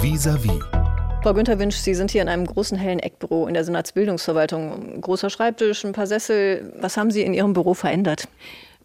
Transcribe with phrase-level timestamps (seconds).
[0.00, 0.60] Vis-à-vis.
[1.24, 5.00] Frau Günther Winsch, Sie sind hier in einem großen hellen Eckbüro in der Senatsbildungsverwaltung.
[5.00, 6.72] Großer Schreibtisch, ein paar Sessel.
[6.80, 8.28] Was haben Sie in Ihrem Büro verändert?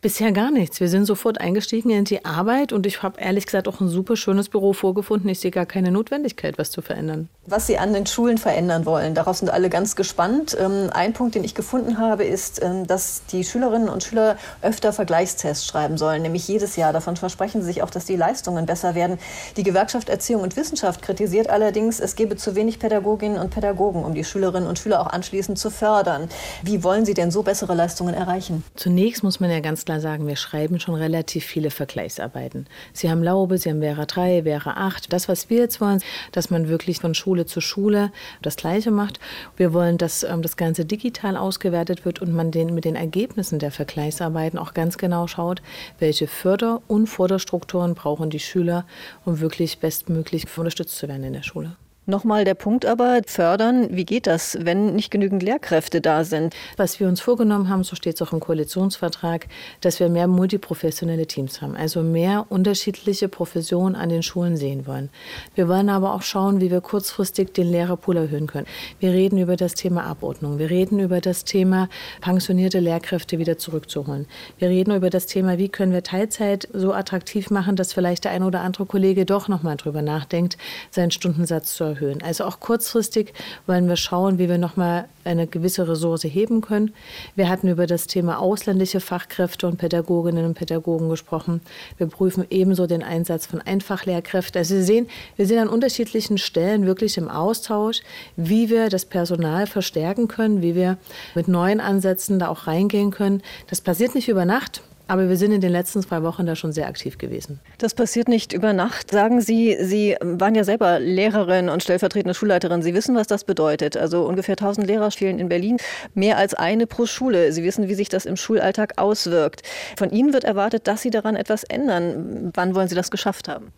[0.04, 0.82] Bisher gar nichts.
[0.82, 4.18] Wir sind sofort eingestiegen in die Arbeit und ich habe ehrlich gesagt auch ein super
[4.18, 5.30] schönes Büro vorgefunden.
[5.30, 7.30] Ich sehe gar keine Notwendigkeit, was zu verändern.
[7.46, 10.58] Was Sie an den Schulen verändern wollen, darauf sind alle ganz gespannt.
[10.60, 14.92] Ähm, ein Punkt, den ich gefunden habe, ist, ähm, dass die Schülerinnen und Schüler öfter
[14.92, 16.92] Vergleichstests schreiben sollen, nämlich jedes Jahr.
[16.92, 19.20] Davon versprechen sie sich auch, dass die Leistungen besser werden.
[19.56, 24.14] Die Gewerkschaft Erziehung und Wissenschaft kritisiert allerdings, es gebe zu wenig Pädagoginnen und Pädagogen, um
[24.14, 26.28] die Schülerinnen und Schüler auch anschließend zu fördern.
[26.62, 28.66] Wie wollen Sie denn so bessere Leistungen erreichen?
[28.76, 32.66] Zunächst muss man ja ganz klar klar sagen, wir schreiben schon relativ viele Vergleichsarbeiten.
[32.94, 35.14] Sie haben Laube, Sie haben Vera 3, Vera 8.
[35.14, 36.02] Das, was wir jetzt wollen,
[36.32, 38.12] dass man wirklich von Schule zu Schule
[38.42, 39.20] das Gleiche macht.
[39.56, 43.60] Wir wollen, dass ähm, das Ganze digital ausgewertet wird und man den, mit den Ergebnissen
[43.60, 45.62] der Vergleichsarbeiten auch ganz genau schaut,
[46.00, 48.86] welche Förder- und Förderstrukturen brauchen die Schüler,
[49.26, 51.76] um wirklich bestmöglich unterstützt zu werden in der Schule.
[52.06, 56.54] Nochmal der Punkt aber, fördern, wie geht das, wenn nicht genügend Lehrkräfte da sind?
[56.76, 59.48] Was wir uns vorgenommen haben, so steht es auch im Koalitionsvertrag,
[59.80, 65.12] dass wir mehr multiprofessionelle Teams haben, also mehr unterschiedliche Professionen an den Schulen sehen wollen.
[65.56, 68.68] Wir wollen aber auch schauen, wie wir kurzfristig den Lehrerpool erhöhen können.
[69.00, 71.88] Wir reden über das Thema Abordnung, wir reden über das Thema
[72.20, 74.28] pensionierte Lehrkräfte wieder zurückzuholen.
[74.58, 78.32] Wir reden über das Thema, wie können wir Teilzeit so attraktiv machen, dass vielleicht der
[78.32, 80.58] ein oder andere Kollege doch noch mal drüber nachdenkt,
[80.92, 82.22] seinen Stundensatz zu erhöhen erhöhen.
[82.22, 83.34] Also auch kurzfristig
[83.68, 86.94] wollen wir schauen, wie wir noch mal eine gewisse Ressource heben können.
[87.36, 91.62] Wir hatten über das Thema ausländische Fachkräfte und Pädagoginnen und Pädagogen gesprochen.
[91.98, 94.60] Wir prüfen ebenso den Einsatz von Einfachlehrkräften.
[94.60, 98.02] Also Sie sehen, wir sind an unterschiedlichen Stellen wirklich im Austausch,
[98.36, 100.98] wie wir das Personal verstärken können, wie wir
[101.36, 103.42] mit neuen Ansätzen da auch reingehen können.
[103.70, 104.82] Das passiert nicht über Nacht.
[105.08, 107.60] Aber wir sind in den letzten zwei Wochen da schon sehr aktiv gewesen.
[107.78, 109.12] Das passiert nicht über Nacht.
[109.12, 112.82] Sagen Sie, Sie waren ja selber Lehrerin und stellvertretende Schulleiterin.
[112.82, 113.98] Sie wissen, was das bedeutet.
[113.98, 115.78] Also ungefähr 1000 Lehrer fehlen in Berlin,
[116.14, 117.52] mehr als eine pro Schule.
[117.52, 119.62] Sie wissen, wie sich das im Schulalltag auswirkt.
[119.98, 122.52] Von Ihnen wird erwartet, dass Sie daran etwas ändern.
[122.54, 123.74] Wann wollen Sie das geschafft haben?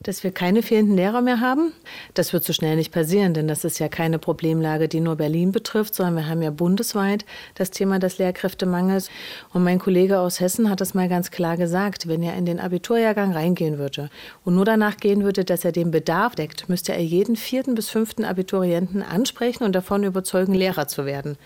[0.00, 1.72] Dass wir keine fehlenden Lehrer mehr haben.
[2.14, 5.50] Das wird so schnell nicht passieren, denn das ist ja keine Problemlage, die nur Berlin
[5.50, 7.24] betrifft, sondern wir haben ja bundesweit
[7.56, 9.10] das Thema des Lehrkräftemangels.
[9.52, 12.60] Und mein Kollege aus Hessen hat es mal ganz klar gesagt, wenn er in den
[12.60, 14.08] Abiturjahrgang reingehen würde
[14.44, 17.88] und nur danach gehen würde, dass er den Bedarf deckt, müsste er jeden vierten bis
[17.88, 21.36] fünften Abiturienten ansprechen und davon überzeugen, Lehrer zu werden.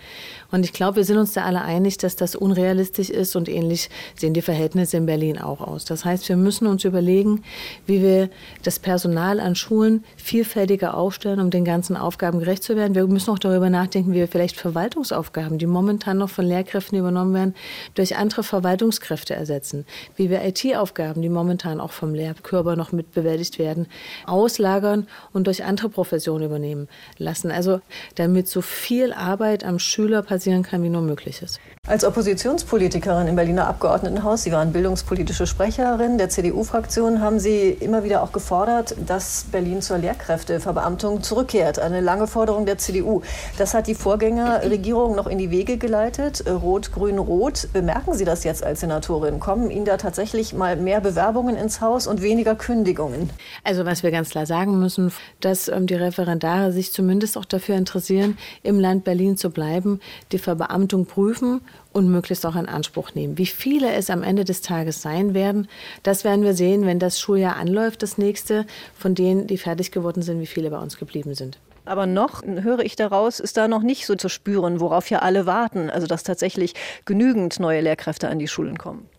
[0.51, 3.89] Und ich glaube, wir sind uns da alle einig, dass das unrealistisch ist und ähnlich
[4.15, 5.85] sehen die Verhältnisse in Berlin auch aus.
[5.85, 7.43] Das heißt, wir müssen uns überlegen,
[7.87, 8.29] wie wir
[8.63, 12.95] das Personal an Schulen vielfältiger aufstellen, um den ganzen Aufgaben gerecht zu werden.
[12.95, 17.33] Wir müssen auch darüber nachdenken, wie wir vielleicht Verwaltungsaufgaben, die momentan noch von Lehrkräften übernommen
[17.33, 17.55] werden,
[17.95, 19.85] durch andere Verwaltungskräfte ersetzen.
[20.15, 23.87] Wie wir IT-Aufgaben, die momentan auch vom Lehrkörper noch mit bewältigt werden,
[24.25, 26.87] auslagern und durch andere Professionen übernehmen
[27.17, 27.51] lassen.
[27.51, 27.81] Also
[28.15, 31.59] damit so viel Arbeit am Schüler passieren kann, wie nur möglich ist.
[31.85, 38.23] Als Oppositionspolitikerin im Berliner Abgeordnetenhaus, Sie waren bildungspolitische Sprecherin der CDU-Fraktion, haben Sie immer wieder
[38.23, 41.79] auch gefordert, dass Berlin zur Lehrkräfteverbeamtung zurückkehrt.
[41.79, 43.21] Eine lange Forderung der CDU.
[43.57, 46.45] Das hat die Vorgängerregierung noch in die Wege geleitet.
[46.49, 47.67] Rot, Grün, Rot.
[47.73, 49.41] Bemerken Sie das jetzt als Senatorin?
[49.41, 53.29] Kommen Ihnen da tatsächlich mal mehr Bewerbungen ins Haus und weniger Kündigungen?
[53.65, 55.11] Also was wir ganz klar sagen müssen,
[55.41, 59.99] dass ähm, die Referendare sich zumindest auch dafür interessieren, im Land Berlin zu bleiben,
[60.31, 61.59] die Verbeamtung prüfen
[61.93, 63.37] und möglichst auch in Anspruch nehmen.
[63.37, 65.67] Wie viele es am Ende des Tages sein werden,
[66.01, 68.65] das werden wir sehen, wenn das Schuljahr anläuft, das nächste,
[68.97, 71.59] von denen, die fertig geworden sind, wie viele bei uns geblieben sind.
[71.85, 75.45] Aber noch höre ich daraus, ist da noch nicht so zu spüren, worauf ja alle
[75.45, 76.73] warten, also dass tatsächlich
[77.05, 79.09] genügend neue Lehrkräfte an die Schulen kommen.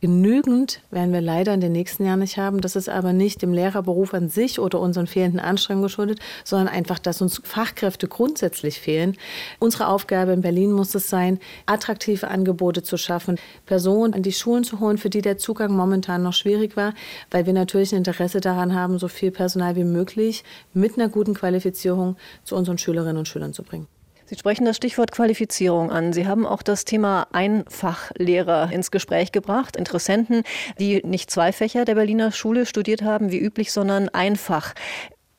[0.00, 2.60] Genügend werden wir leider in den nächsten Jahren nicht haben.
[2.60, 6.98] Das ist aber nicht dem Lehrerberuf an sich oder unseren fehlenden Anstrengungen geschuldet, sondern einfach,
[6.98, 9.16] dass uns Fachkräfte grundsätzlich fehlen.
[9.58, 14.64] Unsere Aufgabe in Berlin muss es sein, attraktive Angebote zu schaffen, Personen an die Schulen
[14.64, 16.94] zu holen, für die der Zugang momentan noch schwierig war,
[17.30, 20.44] weil wir natürlich ein Interesse daran haben, so viel Personal wie möglich
[20.74, 23.86] mit einer guten Qualifizierung zu unseren Schülerinnen und Schülern zu bringen.
[24.28, 26.12] Sie sprechen das Stichwort Qualifizierung an.
[26.12, 29.76] Sie haben auch das Thema Einfachlehrer ins Gespräch gebracht.
[29.76, 30.42] Interessenten,
[30.80, 34.74] die nicht zwei Fächer der Berliner Schule studiert haben wie üblich, sondern einfach.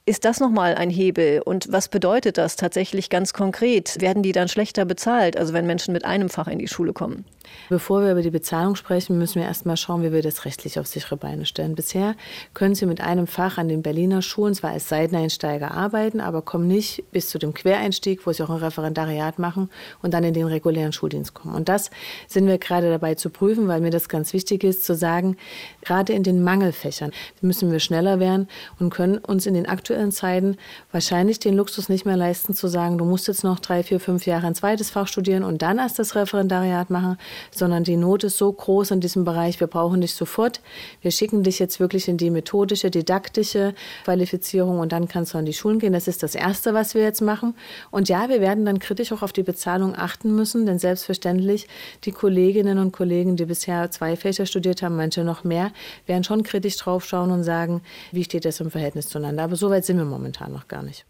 [0.07, 1.41] Ist das nochmal ein Hebel?
[1.43, 3.99] Und was bedeutet das tatsächlich ganz konkret?
[3.99, 7.25] Werden die dann schlechter bezahlt, also wenn Menschen mit einem Fach in die Schule kommen?
[7.69, 10.79] Bevor wir über die Bezahlung sprechen, müssen wir erst mal schauen, wie wir das rechtlich
[10.79, 11.75] auf sichere Beine stellen.
[11.75, 12.15] Bisher
[12.53, 16.67] können Sie mit einem Fach an den Berliner Schulen zwar als Seiteneinsteiger arbeiten, aber kommen
[16.67, 19.69] nicht bis zu dem Quereinstieg, wo Sie auch ein Referendariat machen
[20.01, 21.55] und dann in den regulären Schuldienst kommen.
[21.55, 21.89] Und das
[22.27, 25.35] sind wir gerade dabei zu prüfen, weil mir das ganz wichtig ist, zu sagen,
[25.81, 27.11] gerade in den Mangelfächern
[27.41, 28.47] müssen wir schneller werden
[28.79, 30.57] und können uns in den aktuellen aktuellen Zeiten
[30.91, 34.27] wahrscheinlich den Luxus nicht mehr leisten zu sagen, du musst jetzt noch drei, vier, fünf
[34.27, 37.17] Jahre ein zweites Fach studieren und dann erst das Referendariat machen,
[37.51, 40.61] sondern die Not ist so groß in diesem Bereich, wir brauchen dich sofort.
[41.01, 43.73] Wir schicken dich jetzt wirklich in die methodische, didaktische
[44.03, 45.93] Qualifizierung und dann kannst du an die Schulen gehen.
[45.93, 47.55] Das ist das Erste, was wir jetzt machen.
[47.89, 51.67] Und ja, wir werden dann kritisch auch auf die Bezahlung achten müssen, denn selbstverständlich
[52.03, 55.71] die Kolleginnen und Kollegen, die bisher zwei Fächer studiert haben, manche noch mehr,
[56.05, 59.43] werden schon kritisch draufschauen und sagen, wie steht das im Verhältnis zueinander.
[59.43, 61.05] Aber so weit sind wir momentan noch gar nicht.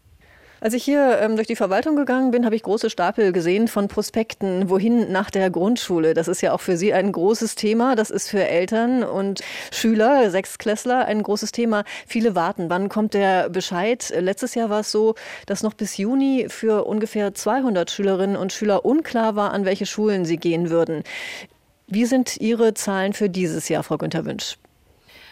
[0.60, 3.86] Als ich hier ähm, durch die Verwaltung gegangen bin, habe ich große Stapel gesehen von
[3.86, 6.14] Prospekten, wohin nach der Grundschule.
[6.14, 7.94] Das ist ja auch für Sie ein großes Thema.
[7.94, 9.40] Das ist für Eltern und
[9.70, 11.84] Schüler, Sechstklässler, ein großes Thema.
[12.08, 12.70] Viele warten.
[12.70, 14.12] Wann kommt der Bescheid?
[14.18, 15.14] Letztes Jahr war es so,
[15.46, 20.24] dass noch bis Juni für ungefähr 200 Schülerinnen und Schüler unklar war, an welche Schulen
[20.24, 21.04] sie gehen würden.
[21.86, 24.58] Wie sind Ihre Zahlen für dieses Jahr, Frau Günther Wünsch?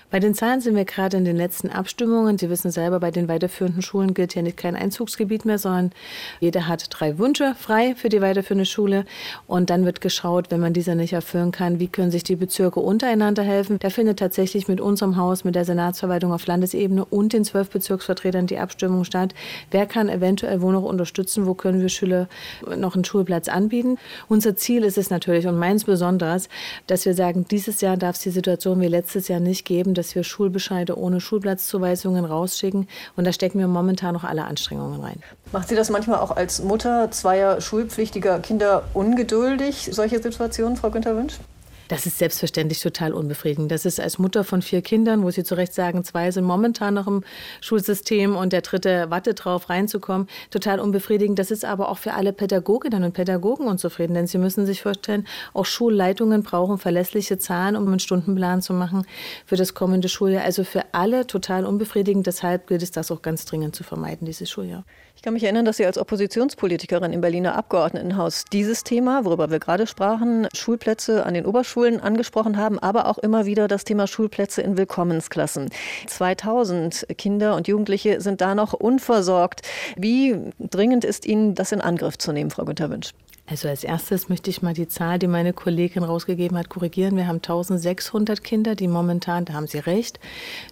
[0.08, 2.38] Bei den Zahlen sind wir gerade in den letzten Abstimmungen.
[2.38, 5.90] Sie wissen selber, bei den weiterführenden Schulen gilt ja nicht kein Einzugsgebiet mehr, sondern
[6.38, 9.04] jeder hat drei Wünsche frei für die weiterführende Schule.
[9.48, 12.78] Und dann wird geschaut, wenn man diese nicht erfüllen kann, wie können sich die Bezirke
[12.78, 13.78] untereinander helfen.
[13.80, 18.46] Da findet tatsächlich mit unserem Haus, mit der Senatsverwaltung auf Landesebene und den zwölf Bezirksvertretern
[18.46, 19.34] die Abstimmung statt.
[19.72, 21.46] Wer kann eventuell wo noch unterstützen?
[21.46, 22.28] Wo können wir Schüler
[22.76, 23.98] noch einen Schulplatz anbieten?
[24.28, 26.48] Unser Ziel ist es natürlich und meins besonders,
[26.86, 30.14] dass wir sagen, dieses Jahr darf es die Situation wie letztes Jahr nicht geben, dass
[30.14, 32.88] wir Schulbescheide ohne Schulplatzzuweisungen rausschicken.
[33.16, 35.20] Und da stecken wir momentan noch alle Anstrengungen rein.
[35.52, 41.16] Macht Sie das manchmal auch als Mutter zweier schulpflichtiger Kinder ungeduldig, solche Situationen, Frau Günther
[41.16, 41.38] Wünsch?
[41.88, 43.70] Das ist selbstverständlich total unbefriedigend.
[43.70, 46.94] Das ist als Mutter von vier Kindern, wo Sie zu Recht sagen, zwei sind momentan
[46.94, 47.22] noch im
[47.60, 51.38] Schulsystem und der dritte wartet drauf, reinzukommen, total unbefriedigend.
[51.38, 55.26] Das ist aber auch für alle Pädagoginnen und Pädagogen unzufrieden, denn Sie müssen sich vorstellen,
[55.54, 59.06] auch Schulleitungen brauchen verlässliche Zahlen, um einen Stundenplan zu machen
[59.44, 60.44] für das kommende Schuljahr.
[60.44, 62.26] Also für alle total unbefriedigend.
[62.26, 64.84] Deshalb gilt es, das auch ganz dringend zu vermeiden, dieses Schuljahr.
[65.14, 69.58] Ich kann mich erinnern, dass Sie als Oppositionspolitikerin im Berliner Abgeordnetenhaus dieses Thema, worüber wir
[69.60, 74.62] gerade sprachen, Schulplätze an den Oberschulen angesprochen haben, aber auch immer wieder das Thema Schulplätze
[74.62, 75.70] in Willkommensklassen.
[76.06, 79.62] 2000 Kinder und Jugendliche sind da noch unversorgt.
[79.96, 83.12] Wie dringend ist Ihnen das in Angriff zu nehmen, Frau Günther Wünsch?
[83.48, 87.16] Also als erstes möchte ich mal die Zahl, die meine Kollegin rausgegeben hat, korrigieren.
[87.16, 90.18] Wir haben 1600 Kinder, die momentan, da haben Sie recht,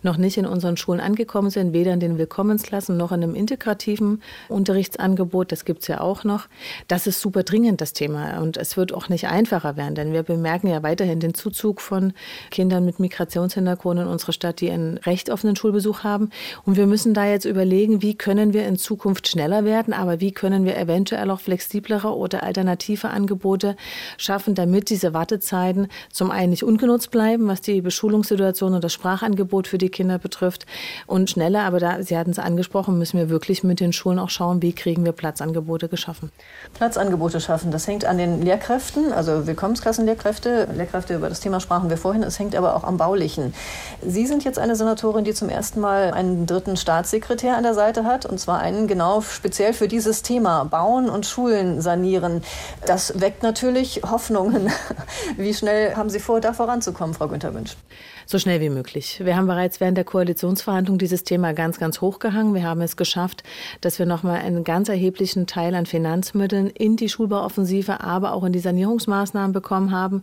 [0.03, 4.21] noch nicht in unseren Schulen angekommen sind, weder in den Willkommensklassen noch in einem integrativen
[4.49, 5.53] Unterrichtsangebot.
[5.53, 6.49] Das gibt es ja auch noch.
[6.89, 8.41] Das ist super dringend, das Thema.
[8.41, 12.13] Und es wird auch nicht einfacher werden, denn wir bemerken ja weiterhin den Zuzug von
[12.51, 16.31] Kindern mit Migrationshintergrund in unserer Stadt, die ein Recht auf einen Schulbesuch haben.
[16.65, 20.33] Und wir müssen da jetzt überlegen, wie können wir in Zukunft schneller werden, aber wie
[20.33, 23.77] können wir eventuell auch flexiblere oder alternative alternative Angebote
[24.17, 29.69] schaffen, damit diese Wartezeiten zum einen nicht ungenutzt bleiben, was die Beschulungssituation und das Sprachangebot
[29.69, 30.67] für die Kinder betrifft
[31.07, 34.31] und schneller, aber da, Sie hatten es angesprochen, müssen wir wirklich mit den Schulen auch
[34.31, 36.31] schauen, wie kriegen wir Platzangebote geschaffen.
[36.75, 40.69] Platzangebote schaffen, das hängt an den Lehrkräften, also Willkommensklassenlehrkräfte.
[40.75, 43.55] Lehrkräfte, über das Thema sprachen wir vorhin, es hängt aber auch am Baulichen.
[44.03, 48.05] Sie sind jetzt eine Senatorin, die zum ersten Mal einen dritten Staatssekretär an der Seite
[48.05, 52.43] hat, und zwar einen genau speziell für dieses Thema Bauen und Schulen sanieren.
[52.87, 54.71] Das weckt natürlich Hoffnungen.
[55.37, 57.77] Wie schnell haben Sie vor, da voranzukommen, Frau Günther Wünsch?
[58.27, 59.21] So schnell wie möglich.
[59.25, 62.55] Wir haben bereits während der Koalitionsverhandlung dieses Thema ganz, ganz hochgehangen.
[62.55, 63.43] Wir haben es geschafft,
[63.81, 68.53] dass wir nochmal einen ganz erheblichen Teil an Finanzmitteln in die Schulbauoffensive, aber auch in
[68.53, 70.23] die Sanierungsmaßnahmen bekommen haben.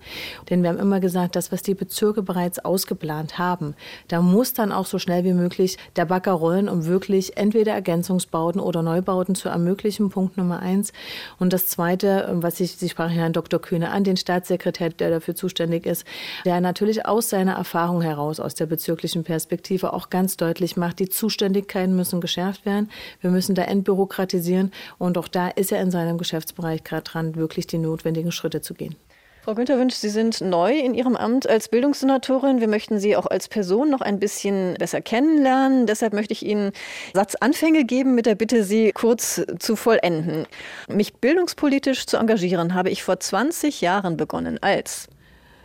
[0.50, 3.76] Denn wir haben immer gesagt, das, was die Bezirke bereits ausgeplant haben,
[4.08, 8.62] da muss dann auch so schnell wie möglich der Bagger rollen, um wirklich entweder Ergänzungsbauten
[8.62, 10.10] oder Neubauten zu ermöglichen.
[10.10, 10.94] Punkt Nummer eins.
[11.40, 13.62] Und das Zweite, was ich, Sie sprachen Herrn Dr.
[13.62, 16.06] Kühne an, den Staatssekretär, der dafür zuständig ist,
[16.46, 21.00] der natürlich aus seiner Erfahrung Erfahrung heraus aus der bezirklichen Perspektive auch ganz deutlich macht,
[21.00, 22.90] die Zuständigkeiten müssen geschärft werden.
[23.20, 24.72] Wir müssen da entbürokratisieren.
[24.98, 28.76] Und auch da ist er in seinem Geschäftsbereich gerade dran, wirklich die notwendigen Schritte zu
[28.76, 28.96] gehen.
[29.44, 32.62] Frau Günther Wünsch, Sie sind neu in Ihrem Amt als Bildungssenatorin.
[32.62, 35.86] Wir möchten Sie auch als Person noch ein bisschen besser kennenlernen.
[35.86, 36.72] Deshalb möchte ich Ihnen
[37.14, 40.46] Satzanfänge geben mit der Bitte, Sie kurz zu vollenden.
[40.88, 45.10] Mich bildungspolitisch zu engagieren habe ich vor 20 Jahren begonnen als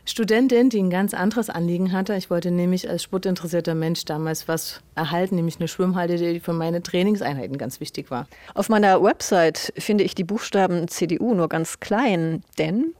[0.08, 2.14] Studentin, die ein ganz anderes Anliegen hatte.
[2.14, 6.80] Ich wollte nämlich als sportinteressierter Mensch damals was erhalten, nämlich eine Schwimmhalle, die für meine
[6.80, 8.28] Trainingseinheiten ganz wichtig war.
[8.54, 12.94] Auf meiner Website finde ich die Buchstaben CDU nur ganz klein, denn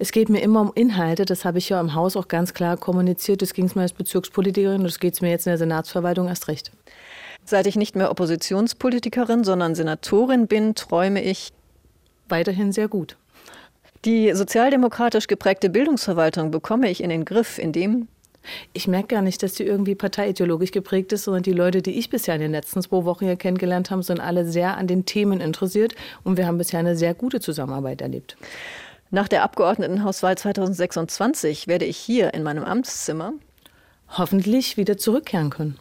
[0.00, 2.76] es geht mir immer um Inhalte, das habe ich ja im Haus auch ganz klar
[2.76, 3.42] kommuniziert.
[3.42, 6.48] Das ging es mir als Bezirkspolitikerin, das geht es mir jetzt in der Senatsverwaltung erst
[6.48, 6.72] recht.
[7.44, 11.52] Seit ich nicht mehr Oppositionspolitikerin, sondern Senatorin bin, träume ich
[12.28, 13.16] weiterhin sehr gut.
[14.06, 18.08] Die sozialdemokratisch geprägte Bildungsverwaltung bekomme ich in den Griff, indem
[18.72, 22.08] Ich merke gar nicht, dass die irgendwie parteiideologisch geprägt ist, sondern die Leute, die ich
[22.08, 25.42] bisher in den letzten zwei Wochen hier kennengelernt habe, sind alle sehr an den Themen
[25.42, 28.38] interessiert und wir haben bisher eine sehr gute Zusammenarbeit erlebt.
[29.10, 33.34] Nach der Abgeordnetenhauswahl 2026 werde ich hier in meinem Amtszimmer
[34.16, 35.78] hoffentlich wieder zurückkehren können.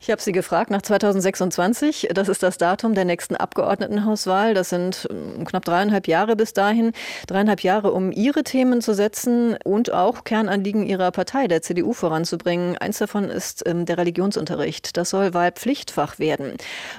[0.00, 2.08] Ich habe Sie gefragt nach 2026.
[2.14, 4.54] Das ist das Datum der nächsten Abgeordnetenhauswahl.
[4.54, 6.92] Das sind ähm, knapp dreieinhalb Jahre bis dahin.
[7.26, 12.78] Dreieinhalb Jahre, um Ihre Themen zu setzen und auch Kernanliegen Ihrer Partei, der CDU, voranzubringen.
[12.78, 14.96] Eins davon ist ähm, der Religionsunterricht.
[14.96, 16.52] Das soll Wahlpflichtfach werden.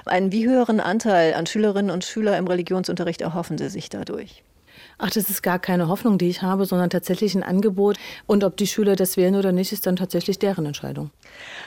[0.04, 4.44] Einen wie höheren Anteil an Schülerinnen und Schülern im Religionsunterricht erhoffen Sie sich dadurch?
[5.02, 7.96] Ach, das ist gar keine Hoffnung, die ich habe, sondern tatsächlich ein Angebot.
[8.26, 11.10] Und ob die Schüler das wählen oder nicht, ist dann tatsächlich deren Entscheidung.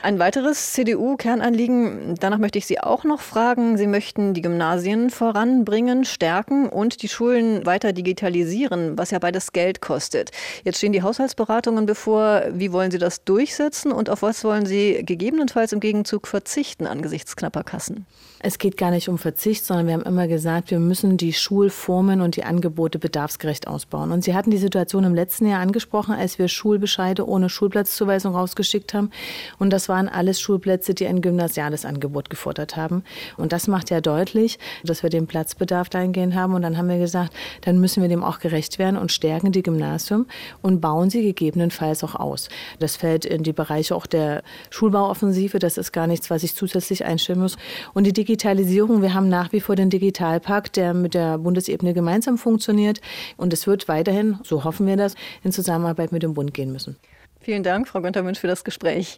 [0.03, 3.77] Ein weiteres CDU-Kernanliegen, danach möchte ich Sie auch noch fragen.
[3.77, 9.81] Sie möchten die Gymnasien voranbringen, stärken und die Schulen weiter digitalisieren, was ja beides Geld
[9.81, 10.29] kostet.
[10.63, 12.43] Jetzt stehen die Haushaltsberatungen bevor.
[12.51, 17.35] Wie wollen Sie das durchsetzen und auf was wollen Sie gegebenenfalls im Gegenzug verzichten angesichts
[17.35, 18.05] knapper Kassen?
[18.45, 22.19] Es geht gar nicht um Verzicht, sondern wir haben immer gesagt, wir müssen die Schulformen
[22.19, 24.12] und die Angebote bedarfsgerecht ausbauen.
[24.12, 28.94] Und Sie hatten die Situation im letzten Jahr angesprochen, als wir Schulbescheide ohne Schulplatzzuweisung rausgeschickt
[28.94, 29.12] haben.
[29.60, 33.03] Und das waren alles Schulplätze, die ein gymnasiales Angebot gefordert haben.
[33.38, 36.53] Und das macht ja deutlich, dass wir den Platzbedarf dahingehend haben.
[36.53, 39.63] Und dann haben wir gesagt, dann müssen wir dem auch gerecht werden und stärken die
[39.63, 40.25] Gymnasium
[40.62, 42.50] und bauen sie gegebenenfalls auch aus.
[42.80, 45.60] Das fällt in die Bereiche auch der Schulbauoffensive.
[45.60, 47.56] Das ist gar nichts, was ich zusätzlich einstellen muss.
[47.94, 52.38] Und die Digitalisierung, wir haben nach wie vor den Digitalpakt, der mit der Bundesebene gemeinsam
[52.38, 53.00] funktioniert.
[53.38, 56.98] Und es wird weiterhin, so hoffen wir das, in Zusammenarbeit mit dem Bund gehen müssen.
[57.39, 59.17] Vielen Dank, Frau Günther Münch, für das Gespräch.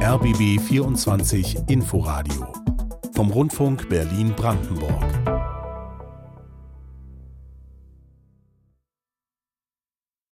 [0.00, 2.52] RBB 24 Inforadio
[3.14, 5.21] vom Rundfunk Berlin-Brandenburg.